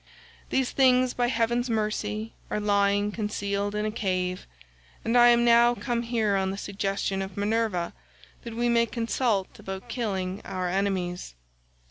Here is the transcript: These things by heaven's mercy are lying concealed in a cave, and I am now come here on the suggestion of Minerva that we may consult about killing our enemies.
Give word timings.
These 0.49 0.71
things 0.71 1.13
by 1.13 1.27
heaven's 1.27 1.69
mercy 1.69 2.33
are 2.49 2.59
lying 2.59 3.11
concealed 3.11 3.75
in 3.75 3.85
a 3.85 3.91
cave, 3.91 4.47
and 5.05 5.15
I 5.15 5.27
am 5.27 5.45
now 5.45 5.75
come 5.75 6.01
here 6.01 6.35
on 6.35 6.49
the 6.49 6.57
suggestion 6.57 7.21
of 7.21 7.37
Minerva 7.37 7.93
that 8.41 8.55
we 8.55 8.67
may 8.67 8.87
consult 8.87 9.59
about 9.59 9.89
killing 9.89 10.41
our 10.43 10.67
enemies. 10.67 11.35